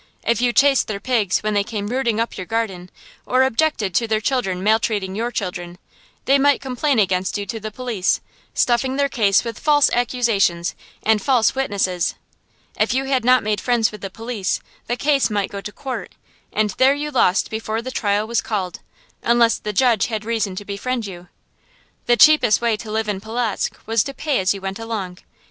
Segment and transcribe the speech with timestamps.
[0.23, 2.89] If you chased their pigs when they came rooting up your garden,
[3.27, 5.77] or objected to their children maltreating your children,
[6.25, 8.19] they might complain against you to the police,
[8.55, 12.15] stuffing their case with false accusations and false witnesses.
[12.79, 16.15] If you had not made friends with the police, the case might go to court;
[16.51, 18.79] and there you lost before the trial was called,
[19.21, 21.27] unless the judge had reason to befriend you.
[22.07, 25.19] The cheapest way to live in Polotzk was to pay as you went along.